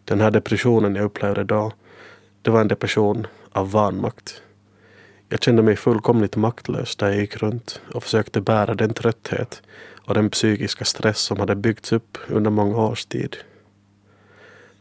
Den 0.04 0.20
här 0.20 0.30
depressionen 0.30 0.94
jag 0.94 1.04
upplevde 1.04 1.44
då, 1.44 1.72
det 2.42 2.50
var 2.50 2.60
en 2.60 2.68
depression 2.68 3.26
av 3.52 3.70
vanmakt. 3.70 4.42
Jag 5.28 5.42
kände 5.42 5.62
mig 5.62 5.76
fullkomligt 5.76 6.36
maktlös 6.36 6.96
där 6.96 7.08
jag 7.08 7.16
gick 7.16 7.36
runt 7.36 7.80
och 7.94 8.02
försökte 8.02 8.40
bära 8.40 8.74
den 8.74 8.94
trötthet 8.94 9.62
och 10.06 10.14
den 10.14 10.30
psykiska 10.30 10.84
stress 10.84 11.18
som 11.18 11.40
hade 11.40 11.54
byggts 11.54 11.92
upp 11.92 12.18
under 12.28 12.50
många 12.50 12.76
års 12.76 13.06
tid. 13.06 13.36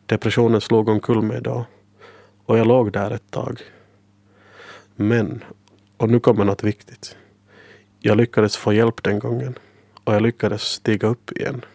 Depressionen 0.05 0.61
slog 0.61 0.89
omkull 0.89 1.21
mig 1.21 1.41
då 1.41 1.65
och 2.45 2.57
jag 2.57 2.67
låg 2.67 2.91
där 2.91 3.11
ett 3.11 3.31
tag. 3.31 3.61
Men, 4.95 5.43
och 5.97 6.09
nu 6.09 6.19
kommer 6.19 6.45
något 6.45 6.63
viktigt. 6.63 7.17
Jag 7.99 8.17
lyckades 8.17 8.57
få 8.57 8.73
hjälp 8.73 9.03
den 9.03 9.19
gången 9.19 9.57
och 10.03 10.13
jag 10.13 10.21
lyckades 10.21 10.61
stiga 10.61 11.07
upp 11.07 11.31
igen. 11.31 11.65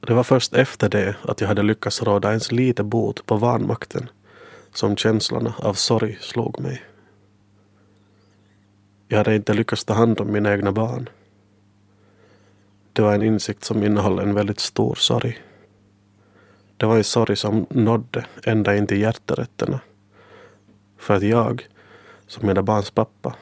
Det 0.00 0.14
var 0.14 0.24
först 0.24 0.54
efter 0.54 0.88
det 0.88 1.16
att 1.22 1.40
jag 1.40 1.48
hade 1.48 1.62
lyckats 1.62 2.02
råda 2.02 2.28
ens 2.28 2.52
lite 2.52 2.82
bot 2.82 3.26
på 3.26 3.36
vanmakten 3.36 4.10
som 4.72 4.96
känslorna 4.96 5.54
av 5.58 5.74
sorg 5.74 6.18
slog 6.20 6.60
mig. 6.60 6.82
Jag 9.08 9.18
hade 9.18 9.36
inte 9.36 9.54
lyckats 9.54 9.84
ta 9.84 9.94
hand 9.94 10.20
om 10.20 10.32
mina 10.32 10.52
egna 10.52 10.72
barn. 10.72 11.08
Det 12.92 13.02
var 13.02 13.14
en 13.14 13.22
insikt 13.22 13.64
som 13.64 13.82
innehöll 13.82 14.18
en 14.18 14.34
väldigt 14.34 14.60
stor 14.60 14.94
sorg. 14.94 15.38
Det 16.76 16.86
var 16.86 16.96
en 16.96 17.04
sorg 17.04 17.36
som 17.36 17.66
nådde 17.70 18.26
ända 18.44 18.76
in 18.76 18.86
till 18.86 19.00
hjärterätterna. 19.00 19.80
För 21.06 21.14
att 21.14 21.22
jag, 21.22 21.68
som 22.26 22.46
mina 22.46 22.62
barns 22.62 22.90
pappa, 22.90 23.36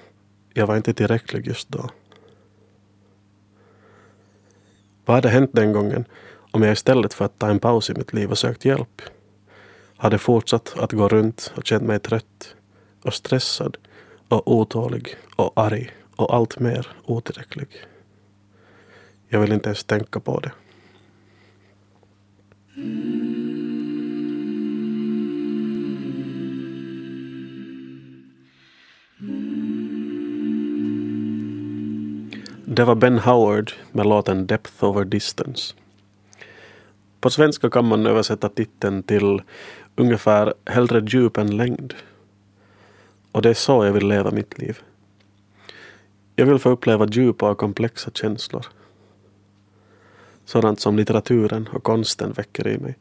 jag 0.54 0.66
var 0.66 0.76
inte 0.76 0.94
tillräcklig 0.94 1.46
just 1.46 1.68
då. 1.68 1.90
Vad 5.04 5.14
hade 5.14 5.28
hänt 5.28 5.50
den 5.52 5.72
gången 5.72 6.04
om 6.50 6.62
jag 6.62 6.72
istället 6.72 7.14
för 7.14 7.24
att 7.24 7.38
ta 7.38 7.50
en 7.50 7.58
paus 7.58 7.90
i 7.90 7.94
mitt 7.94 8.12
liv 8.12 8.30
och 8.30 8.38
sökt 8.38 8.64
hjälp 8.64 9.02
hade 9.96 10.18
fortsatt 10.18 10.78
att 10.78 10.92
gå 10.92 11.08
runt 11.08 11.52
och 11.56 11.66
känt 11.66 11.82
mig 11.82 11.98
trött 11.98 12.56
och 13.02 13.14
stressad 13.14 13.76
och 14.28 14.52
otålig 14.52 15.16
och 15.36 15.52
arg 15.56 15.90
och 16.16 16.34
allt 16.34 16.58
mer 16.58 16.88
otillräcklig. 17.04 17.68
Jag 19.28 19.40
vill 19.40 19.52
inte 19.52 19.68
ens 19.68 19.84
tänka 19.84 20.20
på 20.20 20.40
det. 20.40 20.52
Det 32.66 32.84
var 32.84 32.94
Ben 32.94 33.18
Howard 33.18 33.72
med 33.92 34.06
låten 34.06 34.46
Depth 34.46 34.84
over 34.84 35.04
distance. 35.04 35.74
På 37.20 37.30
svenska 37.30 37.70
kan 37.70 37.84
man 37.84 38.06
översätta 38.06 38.48
titeln 38.48 39.02
till 39.02 39.42
ungefär 39.96 40.54
hellre 40.64 41.00
djup 41.06 41.36
än 41.36 41.56
längd. 41.56 41.94
Och 43.32 43.42
det 43.42 43.50
är 43.50 43.54
så 43.54 43.84
jag 43.84 43.92
vill 43.92 44.08
leva 44.08 44.30
mitt 44.30 44.58
liv. 44.58 44.78
Jag 46.36 46.46
vill 46.46 46.58
få 46.58 46.70
uppleva 46.70 47.06
djupa 47.06 47.50
och 47.50 47.58
komplexa 47.58 48.10
känslor. 48.14 48.66
Sådant 50.44 50.80
som 50.80 50.96
litteraturen 50.96 51.68
och 51.72 51.82
konsten 51.82 52.32
väcker 52.32 52.68
i 52.68 52.78
mig. 52.78 52.94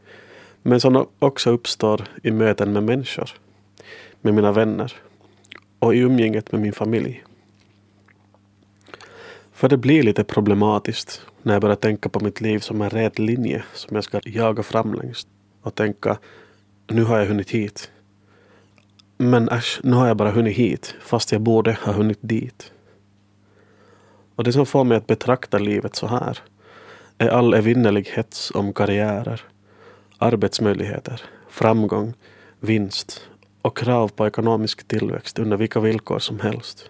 Men 0.61 0.79
som 0.79 1.07
också 1.19 1.49
uppstår 1.49 2.03
i 2.23 2.31
möten 2.31 2.73
med 2.73 2.83
människor. 2.83 3.29
Med 4.21 4.33
mina 4.33 4.51
vänner. 4.51 4.93
Och 5.79 5.95
i 5.95 5.99
umgänget 5.99 6.51
med 6.51 6.61
min 6.61 6.73
familj. 6.73 7.23
För 9.53 9.69
det 9.69 9.77
blir 9.77 10.03
lite 10.03 10.23
problematiskt 10.23 11.21
när 11.41 11.53
jag 11.53 11.61
börjar 11.61 11.75
tänka 11.75 12.09
på 12.09 12.19
mitt 12.19 12.41
liv 12.41 12.59
som 12.59 12.81
en 12.81 12.89
rät 12.89 13.19
linje 13.19 13.63
som 13.73 13.95
jag 13.95 14.03
ska 14.03 14.19
jaga 14.25 14.63
framlängs 14.63 15.27
och 15.61 15.75
tänka 15.75 16.17
nu 16.87 17.03
har 17.03 17.19
jag 17.19 17.25
hunnit 17.25 17.49
hit. 17.49 17.91
Men 19.17 19.49
äsch, 19.49 19.79
nu 19.83 19.93
har 19.93 20.07
jag 20.07 20.17
bara 20.17 20.31
hunnit 20.31 20.57
hit 20.57 20.95
fast 21.01 21.31
jag 21.31 21.41
borde 21.41 21.77
ha 21.85 21.93
hunnit 21.93 22.19
dit. 22.21 22.71
Och 24.35 24.43
det 24.43 24.53
som 24.53 24.65
får 24.65 24.83
mig 24.83 24.97
att 24.97 25.07
betrakta 25.07 25.57
livet 25.57 25.95
så 25.95 26.07
här 26.07 26.39
är 27.17 27.29
all 27.29 27.53
evinnerlig 27.53 28.07
hets 28.13 28.51
om 28.51 28.73
karriärer, 28.73 29.41
arbetsmöjligheter, 30.17 31.21
framgång, 31.49 32.13
vinst 32.59 33.29
och 33.61 33.77
krav 33.77 34.07
på 34.07 34.27
ekonomisk 34.27 34.87
tillväxt 34.87 35.39
under 35.39 35.57
vilka 35.57 35.79
villkor 35.79 36.19
som 36.19 36.39
helst. 36.39 36.89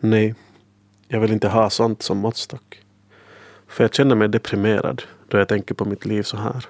Nej, 0.00 0.34
jag 1.12 1.20
vill 1.20 1.32
inte 1.32 1.48
ha 1.48 1.70
sånt 1.70 2.02
som 2.02 2.18
måttstock. 2.18 2.82
För 3.66 3.84
jag 3.84 3.94
känner 3.94 4.14
mig 4.14 4.28
deprimerad 4.28 5.02
då 5.28 5.38
jag 5.38 5.48
tänker 5.48 5.74
på 5.74 5.84
mitt 5.84 6.04
liv 6.04 6.22
så 6.22 6.36
här. 6.36 6.66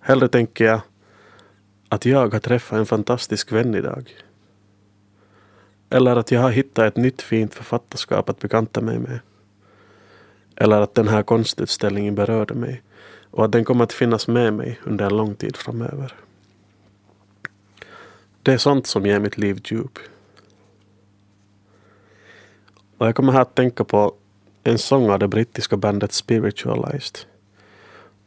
Hellre 0.00 0.28
tänker 0.28 0.64
jag 0.64 0.80
att 1.88 2.06
jag 2.06 2.32
har 2.32 2.40
träffat 2.40 2.78
en 2.78 2.86
fantastisk 2.86 3.52
vän 3.52 3.74
idag. 3.74 4.10
Eller 5.90 6.16
att 6.16 6.30
jag 6.30 6.40
har 6.40 6.50
hittat 6.50 6.84
ett 6.84 6.96
nytt 6.96 7.22
fint 7.22 7.54
författarskap 7.54 8.28
att 8.28 8.38
bekanta 8.38 8.80
mig 8.80 8.98
med. 8.98 9.18
Eller 10.56 10.80
att 10.80 10.94
den 10.94 11.08
här 11.08 11.22
konstutställningen 11.22 12.14
berörde 12.14 12.54
mig 12.54 12.82
och 13.30 13.44
att 13.44 13.52
den 13.52 13.64
kommer 13.64 13.84
att 13.84 13.92
finnas 13.92 14.28
med 14.28 14.52
mig 14.52 14.80
under 14.84 15.04
en 15.06 15.16
lång 15.16 15.34
tid 15.34 15.56
framöver. 15.56 16.14
Det 18.42 18.52
är 18.52 18.58
sånt 18.58 18.86
som 18.86 19.06
ger 19.06 19.18
mitt 19.20 19.38
liv 19.38 19.60
djup. 19.64 19.98
Och 23.04 23.08
jag 23.08 23.14
kommer 23.14 23.32
här 23.32 23.40
att 23.40 23.54
tänka 23.54 23.84
på 23.84 24.14
en 24.62 24.78
sång 24.78 25.10
av 25.10 25.18
det 25.18 25.28
brittiska 25.28 25.76
bandet 25.76 26.12
Spiritualized. 26.12 27.18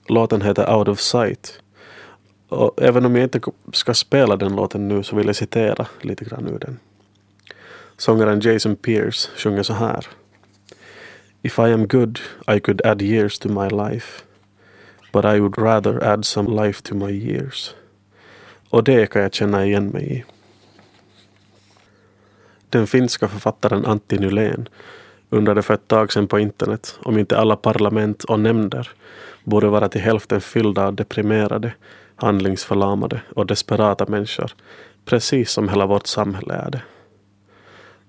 Låten 0.07 0.41
heter 0.41 0.75
Out 0.75 0.87
of 0.87 0.99
Sight. 0.99 1.61
Och 2.49 2.81
även 2.81 3.05
om 3.05 3.15
jag 3.15 3.23
inte 3.23 3.41
ska 3.73 3.93
spela 3.93 4.35
den 4.35 4.55
låten 4.55 4.87
nu 4.87 5.03
så 5.03 5.15
vill 5.15 5.27
jag 5.27 5.35
citera 5.35 5.87
lite 6.01 6.25
grann 6.25 6.47
ur 6.47 6.59
den. 6.59 6.79
Sångaren 7.97 8.39
Jason 8.39 8.75
Pierce 8.75 9.29
sjunger 9.37 9.63
så 9.63 9.73
här. 9.73 10.05
If 11.41 11.59
I 11.59 11.73
am 11.73 11.87
good 11.87 12.19
I 12.55 12.59
could 12.59 12.85
add 12.85 13.01
years 13.01 13.39
to 13.39 13.49
my 13.49 13.69
life. 13.69 14.23
But 15.13 15.25
I 15.25 15.39
would 15.39 15.57
rather 15.57 16.03
add 16.03 16.25
some 16.25 16.65
life 16.65 16.81
to 16.83 16.95
my 16.95 17.11
years. 17.11 17.75
Och 18.69 18.83
det 18.83 19.07
kan 19.07 19.21
jag 19.21 19.33
känna 19.33 19.65
igen 19.65 19.87
mig 19.87 20.13
i. 20.13 20.36
Den 22.69 22.87
finska 22.87 23.27
författaren 23.27 23.85
Antti 23.85 24.17
Nylén 24.17 24.67
undrade 25.29 25.61
för 25.61 25.73
ett 25.73 25.87
tag 25.87 26.13
sedan 26.13 26.27
på 26.27 26.39
internet 26.39 26.99
om 27.03 27.17
inte 27.17 27.37
alla 27.37 27.55
parlament 27.55 28.23
och 28.23 28.39
nämnder 28.39 28.89
borde 29.43 29.67
vara 29.67 29.89
till 29.89 30.01
hälften 30.01 30.41
fyllda 30.41 30.87
av 30.87 30.95
deprimerade, 30.95 31.73
handlingsförlamade 32.15 33.21
och 33.35 33.45
desperata 33.45 34.05
människor, 34.05 34.51
precis 35.05 35.51
som 35.51 35.69
hela 35.69 35.85
vårt 35.85 36.07
samhälle 36.07 36.53
är 36.53 36.71
det. 36.71 36.81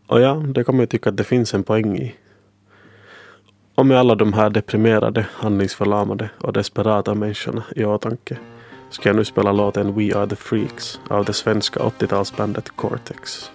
Och 0.06 0.20
ja, 0.20 0.34
det 0.34 0.64
kommer 0.64 0.82
jag 0.82 0.90
tycka 0.90 1.10
att 1.10 1.16
det 1.16 1.24
finns 1.24 1.54
en 1.54 1.62
poäng 1.62 1.98
i. 1.98 2.14
Och 3.74 3.86
med 3.86 3.98
alla 3.98 4.14
de 4.14 4.32
här 4.32 4.50
deprimerade, 4.50 5.26
handlingsförlamade 5.32 6.30
och 6.38 6.52
desperata 6.52 7.14
människorna 7.14 7.64
i 7.76 7.84
åtanke 7.84 8.38
ska 8.90 9.08
jag 9.08 9.16
nu 9.16 9.24
spela 9.24 9.52
låten 9.52 9.94
We 9.94 10.18
Are 10.18 10.26
The 10.26 10.36
Freaks 10.36 11.00
av 11.08 11.24
det 11.24 11.32
svenska 11.32 11.80
80-talsbandet 11.80 12.68
Cortex. 12.76 13.50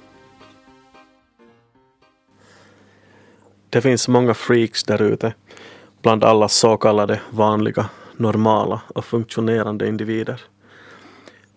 Det 3.74 3.82
finns 3.82 4.08
många 4.08 4.34
freaks 4.34 4.84
där 4.84 5.01
ute, 5.01 5.34
bland 6.01 6.24
alla 6.24 6.48
så 6.48 6.77
kallade 6.77 7.20
vanliga, 7.30 7.89
normala 8.18 8.82
och 8.88 9.06
funktionerande 9.06 9.88
individer. 9.88 10.42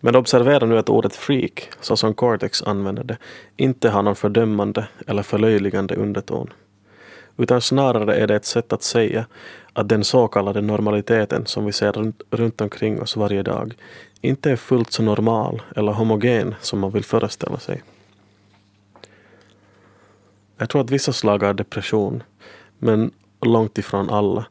Men 0.01 0.17
observera 0.17 0.67
nu 0.67 0.79
att 0.79 0.89
ordet 0.89 1.17
freak, 1.17 1.69
så 1.81 1.97
som 1.97 2.15
Cortex 2.15 2.63
använder 2.63 3.05
det, 3.05 3.17
inte 3.57 3.91
har 3.91 4.03
någon 4.03 4.17
fördömande 4.17 4.89
eller 5.07 5.23
förlöjligande 5.23 5.95
underton. 5.95 6.53
Utan 7.37 7.61
snarare 7.61 8.17
är 8.17 8.27
det 8.27 8.37
ett 8.37 8.45
sätt 8.45 8.73
att 8.73 8.83
säga 8.83 9.27
att 9.73 9.89
den 9.89 10.05
så 10.05 10.29
kallade 10.29 10.61
normaliteten 10.61 11.47
som 11.47 11.65
vi 11.65 11.73
ser 11.73 11.93
runt, 11.93 12.23
runt 12.31 12.61
omkring 12.61 13.03
oss 13.03 13.17
varje 13.17 13.43
dag 13.43 13.75
inte 14.21 14.51
är 14.51 14.57
fullt 14.57 14.93
så 14.93 15.03
normal 15.03 15.63
eller 15.77 15.93
homogen 15.93 16.55
som 16.61 16.79
man 16.79 16.91
vill 16.91 17.05
föreställa 17.05 17.59
sig. 17.59 17.83
Jag 20.57 20.69
tror 20.69 20.81
att 20.81 20.91
vissa 20.91 21.13
slag 21.13 21.45
av 21.45 21.55
depression, 21.55 22.23
men 22.79 23.11
långt 23.41 23.79
ifrån 23.79 24.11
alla, 24.11 24.47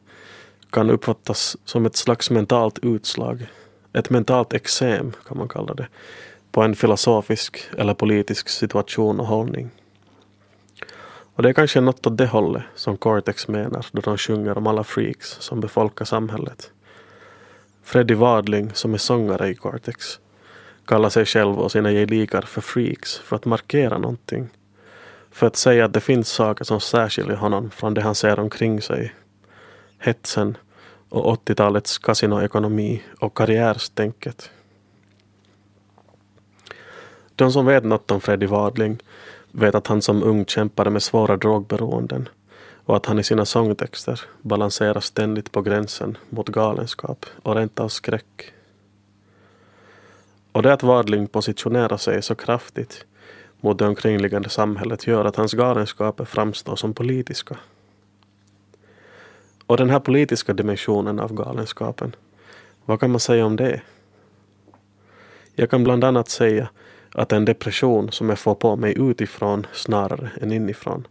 kan 0.70 0.90
uppfattas 0.90 1.56
som 1.64 1.86
ett 1.86 1.96
slags 1.96 2.30
mentalt 2.30 2.78
utslag. 2.82 3.46
Ett 3.92 4.10
mentalt 4.10 4.52
eksem 4.52 5.12
kan 5.28 5.38
man 5.38 5.48
kalla 5.48 5.74
det, 5.74 5.88
på 6.52 6.62
en 6.62 6.74
filosofisk 6.74 7.58
eller 7.78 7.94
politisk 7.94 8.48
situation 8.48 9.20
och 9.20 9.26
hållning. 9.26 9.70
Och 11.36 11.42
det 11.42 11.48
är 11.48 11.52
kanske 11.52 11.80
något 11.80 12.06
åt 12.06 12.18
det 12.18 12.26
hållet 12.26 12.62
som 12.74 12.96
Cortex 12.96 13.48
menar 13.48 13.86
då 13.92 14.00
de 14.00 14.18
sjunger 14.18 14.58
om 14.58 14.66
alla 14.66 14.84
freaks 14.84 15.28
som 15.40 15.60
befolkar 15.60 16.04
samhället. 16.04 16.70
Freddie 17.82 18.14
Wadling, 18.14 18.70
som 18.74 18.94
är 18.94 18.98
sångare 18.98 19.48
i 19.48 19.54
Cortex, 19.54 20.20
kallar 20.84 21.08
sig 21.08 21.24
själv 21.24 21.58
och 21.58 21.72
sina 21.72 21.92
gelikar 21.92 22.42
för 22.42 22.60
freaks 22.60 23.18
för 23.18 23.36
att 23.36 23.44
markera 23.44 23.98
någonting. 23.98 24.48
För 25.36 25.46
att 25.46 25.56
säga 25.56 25.84
att 25.84 25.92
det 25.92 26.00
finns 26.00 26.28
saker 26.28 26.64
som 26.64 26.80
särskiljer 26.80 27.36
honom 27.36 27.70
från 27.70 27.94
det 27.94 28.02
han 28.02 28.14
ser 28.14 28.38
omkring 28.38 28.82
sig. 28.82 29.14
Hetsen 29.98 30.56
och 31.08 31.48
80-talets 31.48 31.98
kasinoekonomi 31.98 33.02
och 33.20 33.36
karriärstänket. 33.36 34.50
De 37.34 37.52
som 37.52 37.66
vet 37.66 37.84
något 37.84 38.10
om 38.10 38.20
Freddie 38.20 38.46
Wadling 38.46 38.98
vet 39.50 39.74
att 39.74 39.86
han 39.86 40.02
som 40.02 40.22
ung 40.22 40.46
kämpade 40.46 40.90
med 40.90 41.02
svåra 41.02 41.36
drogberoenden 41.36 42.28
och 42.84 42.96
att 42.96 43.06
han 43.06 43.18
i 43.18 43.24
sina 43.24 43.44
sångtexter 43.44 44.20
balanserar 44.42 45.00
ständigt 45.00 45.52
på 45.52 45.62
gränsen 45.62 46.18
mot 46.30 46.48
galenskap 46.48 47.26
och 47.42 47.54
rent 47.54 47.80
av 47.80 47.88
skräck. 47.88 48.52
Och 50.52 50.62
det 50.62 50.72
att 50.72 50.82
Wadling 50.82 51.26
positionerar 51.26 51.96
sig 51.96 52.22
så 52.22 52.34
kraftigt 52.34 53.06
mot 53.60 53.78
det 53.78 53.86
omkringliggande 53.86 54.48
samhället 54.48 55.06
gör 55.06 55.24
att 55.24 55.36
hans 55.36 55.52
galenskaper 55.52 56.24
framstår 56.24 56.76
som 56.76 56.94
politiska. 56.94 57.56
Och 59.66 59.76
den 59.76 59.90
här 59.90 60.00
politiska 60.00 60.52
dimensionen 60.52 61.20
av 61.20 61.34
galenskapen, 61.34 62.16
vad 62.84 63.00
kan 63.00 63.10
man 63.10 63.20
säga 63.20 63.46
om 63.46 63.56
det? 63.56 63.80
Jag 65.54 65.70
kan 65.70 65.84
bland 65.84 66.04
annat 66.04 66.28
säga 66.28 66.68
att 67.12 67.32
en 67.32 67.44
depression 67.44 68.12
som 68.12 68.28
jag 68.28 68.38
får 68.38 68.54
på 68.54 68.76
mig 68.76 68.94
utifrån 68.98 69.66
snarare 69.72 70.30
än 70.40 70.52
inifrån 70.52 71.06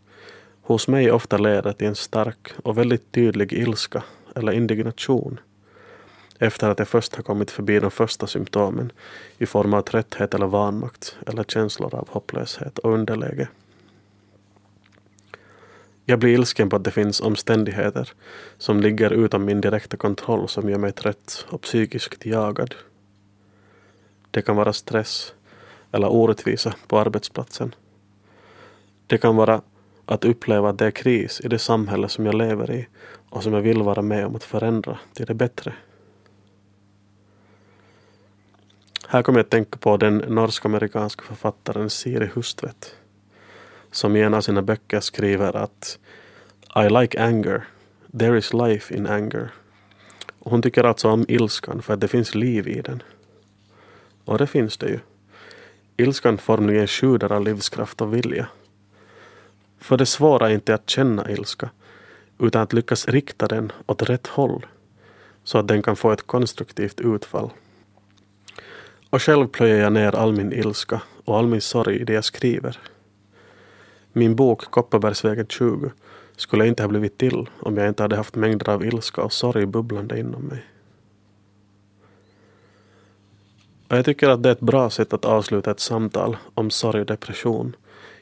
hos 0.61 0.87
mig 0.87 1.11
ofta 1.11 1.37
leder 1.37 1.73
till 1.73 1.87
en 1.87 1.95
stark 1.95 2.51
och 2.63 2.77
väldigt 2.77 3.11
tydlig 3.11 3.53
ilska 3.53 4.03
eller 4.35 4.51
indignation 4.51 5.39
efter 6.39 6.69
att 6.69 6.79
jag 6.79 6.87
först 6.87 7.15
har 7.15 7.23
kommit 7.23 7.51
förbi 7.51 7.79
de 7.79 7.91
första 7.91 8.27
symptomen 8.27 8.91
i 9.37 9.45
form 9.45 9.73
av 9.73 9.81
trötthet 9.81 10.33
eller 10.33 10.47
vanmakt 10.47 11.17
eller 11.27 11.43
känslor 11.43 11.95
av 11.95 12.09
hopplöshet 12.09 12.79
och 12.79 12.93
underläge. 12.93 13.47
Jag 16.05 16.19
blir 16.19 16.33
ilsken 16.33 16.69
på 16.69 16.75
att 16.75 16.83
det 16.83 16.91
finns 16.91 17.21
omständigheter 17.21 18.11
som 18.57 18.81
ligger 18.81 19.13
utom 19.13 19.45
min 19.45 19.61
direkta 19.61 19.97
kontroll 19.97 20.49
som 20.49 20.69
gör 20.69 20.77
mig 20.77 20.91
trött 20.91 21.45
och 21.49 21.61
psykiskt 21.61 22.25
jagad. 22.25 22.75
Det 24.31 24.41
kan 24.41 24.55
vara 24.55 24.73
stress 24.73 25.33
eller 25.91 26.09
orättvisa 26.09 26.75
på 26.87 26.99
arbetsplatsen. 26.99 27.75
Det 29.07 29.17
kan 29.17 29.35
vara 29.35 29.61
att 30.05 30.25
uppleva 30.25 30.69
att 30.69 30.77
det 30.77 30.85
är 30.85 30.91
kris 30.91 31.41
i 31.43 31.47
det 31.47 31.59
samhälle 31.59 32.09
som 32.09 32.25
jag 32.25 32.35
lever 32.35 32.71
i 32.71 32.87
och 33.29 33.43
som 33.43 33.53
jag 33.53 33.61
vill 33.61 33.81
vara 33.81 34.01
med 34.01 34.25
om 34.25 34.35
att 34.35 34.43
förändra 34.43 34.99
till 35.13 35.25
det 35.25 35.33
bättre. 35.33 35.73
Här 39.15 39.23
kommer 39.23 39.39
jag 39.39 39.43
att 39.43 39.49
tänka 39.49 39.77
på 39.77 39.97
den 39.97 40.17
norsk-amerikanska 40.17 41.23
författaren 41.23 41.89
Siri 41.89 42.29
Hustvedt 42.33 42.95
som 43.91 44.15
i 44.15 44.21
en 44.21 44.33
av 44.33 44.41
sina 44.41 44.61
böcker 44.61 44.99
skriver 44.99 45.55
att 45.55 45.99
I 46.75 46.89
like 46.89 47.23
anger. 47.23 47.67
There 48.19 48.37
is 48.37 48.53
life 48.53 48.95
in 48.95 49.07
anger. 49.07 49.49
Och 50.39 50.51
hon 50.51 50.61
tycker 50.61 50.83
alltså 50.83 51.09
om 51.09 51.25
ilskan 51.27 51.81
för 51.81 51.93
att 51.93 51.99
det 51.99 52.07
finns 52.07 52.35
liv 52.35 52.67
i 52.67 52.81
den. 52.81 53.03
Och 54.25 54.37
det 54.37 54.47
finns 54.47 54.77
det 54.77 54.89
ju. 54.89 54.99
Ilskan 55.97 56.37
formligen 56.37 56.87
sjuder 56.87 57.31
av 57.31 57.43
livskraft 57.43 58.01
och 58.01 58.13
vilja. 58.13 58.47
För 59.79 59.97
det 59.97 60.05
svåra 60.05 60.49
är 60.49 60.53
inte 60.53 60.75
att 60.75 60.89
känna 60.89 61.31
ilska, 61.31 61.69
utan 62.39 62.61
att 62.61 62.73
lyckas 62.73 63.07
rikta 63.07 63.47
den 63.47 63.71
åt 63.85 64.09
rätt 64.09 64.27
håll, 64.27 64.65
så 65.43 65.57
att 65.57 65.67
den 65.67 65.83
kan 65.83 65.95
få 65.95 66.11
ett 66.11 66.27
konstruktivt 66.27 66.99
utfall. 67.01 67.51
Och 69.15 69.21
själv 69.21 69.47
plöjer 69.47 69.81
jag 69.81 69.93
ner 69.93 70.15
all 70.15 70.33
min 70.33 70.53
ilska 70.53 71.01
och 71.25 71.37
all 71.37 71.47
min 71.47 71.61
sorg 71.61 71.95
i 71.95 72.03
det 72.03 72.13
jag 72.13 72.23
skriver. 72.23 72.79
Min 74.13 74.35
bok 74.35 74.61
Kopparbergsvägen 74.71 75.47
20 75.47 75.91
skulle 76.35 76.67
inte 76.67 76.83
ha 76.83 76.87
blivit 76.87 77.17
till 77.17 77.49
om 77.59 77.77
jag 77.77 77.87
inte 77.87 78.03
hade 78.03 78.15
haft 78.15 78.35
mängder 78.35 78.69
av 78.69 78.85
ilska 78.85 79.21
och 79.21 79.33
sorg 79.33 79.65
bubblande 79.65 80.19
inom 80.19 80.41
mig. 80.41 80.65
Och 83.87 83.97
jag 83.97 84.05
tycker 84.05 84.29
att 84.29 84.43
det 84.43 84.49
är 84.49 84.53
ett 84.53 84.59
bra 84.59 84.89
sätt 84.89 85.13
att 85.13 85.25
avsluta 85.25 85.71
ett 85.71 85.79
samtal 85.79 86.37
om 86.53 86.69
sorg 86.69 86.99
och 86.99 87.05
depression 87.05 87.75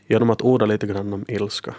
genom 0.07 0.29
att 0.29 0.41
orda 0.41 0.65
lite 0.65 0.87
grann 0.87 1.13
om 1.13 1.25
ilska. 1.27 1.75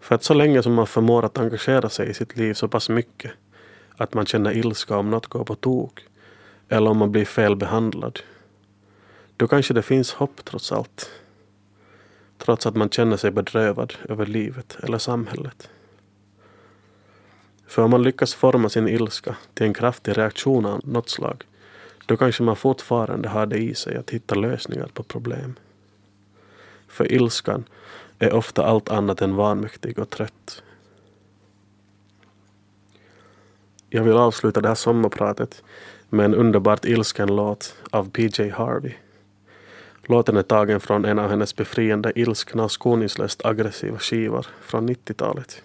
För 0.00 0.14
att 0.14 0.24
så 0.24 0.34
länge 0.34 0.62
som 0.62 0.74
man 0.74 0.86
förmår 0.86 1.24
att 1.24 1.38
engagera 1.38 1.88
sig 1.88 2.10
i 2.10 2.14
sitt 2.14 2.36
liv 2.36 2.54
så 2.54 2.68
pass 2.68 2.88
mycket 2.88 3.30
att 3.96 4.14
man 4.14 4.26
känner 4.26 4.56
ilska 4.56 4.96
om 4.96 5.10
något 5.10 5.26
går 5.26 5.44
på 5.44 5.54
tok 5.54 6.04
eller 6.70 6.90
om 6.90 6.98
man 6.98 7.12
blir 7.12 7.24
felbehandlad 7.24 8.20
då 9.40 9.48
kanske 9.48 9.74
det 9.74 9.82
finns 9.82 10.12
hopp 10.12 10.44
trots 10.44 10.72
allt. 10.72 11.10
Trots 12.38 12.66
att 12.66 12.76
man 12.76 12.90
känner 12.90 13.16
sig 13.16 13.30
bedrövad 13.30 13.94
över 14.08 14.26
livet 14.26 14.78
eller 14.82 14.98
samhället. 14.98 15.70
För 17.66 17.82
om 17.82 17.90
man 17.90 18.02
lyckas 18.02 18.34
forma 18.34 18.68
sin 18.68 18.88
ilska 18.88 19.36
till 19.54 19.66
en 19.66 19.74
kraftig 19.74 20.18
reaktion 20.18 20.66
av 20.66 20.80
något 20.84 21.08
slag, 21.08 21.44
då 22.06 22.16
kanske 22.16 22.42
man 22.42 22.56
fortfarande 22.56 23.28
har 23.28 23.46
det 23.46 23.58
i 23.58 23.74
sig 23.74 23.96
att 23.96 24.10
hitta 24.10 24.34
lösningar 24.34 24.90
på 24.94 25.02
problem. 25.02 25.58
För 26.88 27.12
ilskan 27.12 27.64
är 28.18 28.32
ofta 28.32 28.64
allt 28.64 28.88
annat 28.88 29.22
än 29.22 29.36
vanmäktig 29.36 29.98
och 29.98 30.10
trött. 30.10 30.62
Jag 33.88 34.02
vill 34.02 34.16
avsluta 34.16 34.60
det 34.60 34.68
här 34.68 34.74
sommarpratet 34.74 35.62
med 36.10 36.24
en 36.24 36.34
underbart 36.34 36.84
ilsken 36.84 37.36
låt 37.36 37.74
av 37.90 38.10
PJ 38.10 38.48
Harvey. 38.48 38.92
Låten 40.02 40.36
är 40.36 40.42
tagen 40.42 40.80
från 40.80 41.04
en 41.04 41.18
av 41.18 41.30
hennes 41.30 41.56
befriande 41.56 42.12
ilskna 42.14 42.64
och 42.64 42.72
skoningslöst 42.72 43.44
aggressiva 43.44 43.98
skivor 43.98 44.46
från 44.62 44.88
90-talet. 44.88 45.62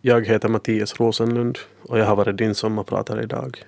Jag 0.00 0.26
heter 0.26 0.48
Mattias 0.48 1.00
Rosenlund 1.00 1.58
och 1.82 1.98
jag 1.98 2.06
har 2.06 2.16
varit 2.16 2.36
din 2.36 2.54
sommarpratare 2.54 3.22
idag. 3.22 3.64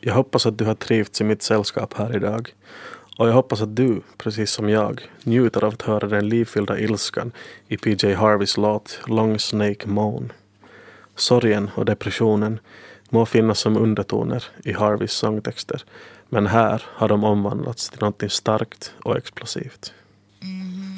Jag 0.00 0.14
hoppas 0.14 0.46
att 0.46 0.58
du 0.58 0.64
har 0.64 0.74
trivts 0.74 1.20
i 1.20 1.24
mitt 1.24 1.42
sällskap 1.42 1.94
här 1.94 2.16
idag 2.16 2.54
och 3.18 3.28
jag 3.28 3.32
hoppas 3.32 3.62
att 3.62 3.76
du, 3.76 4.00
precis 4.18 4.50
som 4.50 4.68
jag, 4.68 5.10
njuter 5.22 5.64
av 5.64 5.72
att 5.72 5.82
höra 5.82 6.08
den 6.08 6.28
livfyllda 6.28 6.78
ilskan 6.78 7.32
i 7.68 7.76
PJ 7.76 8.12
Harveys 8.12 8.56
låt 8.56 9.00
Long 9.06 9.38
Snake 9.38 9.88
Moan. 9.88 10.32
Sorgen 11.16 11.70
och 11.74 11.84
depressionen 11.84 12.60
må 13.10 13.26
finnas 13.26 13.58
som 13.58 13.76
undertoner 13.76 14.44
i 14.64 14.72
Harveys 14.72 15.12
sångtexter 15.12 15.84
men 16.28 16.46
här 16.46 16.82
har 16.86 17.08
de 17.08 17.24
omvandlats 17.24 17.90
till 17.90 18.00
något 18.00 18.32
starkt 18.32 18.94
och 19.04 19.16
explosivt. 19.16 19.94
Mm. 20.42 20.91